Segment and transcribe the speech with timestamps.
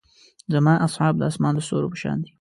[0.53, 2.29] زما اصحاب د اسمان د ستورو پۀ شان دي.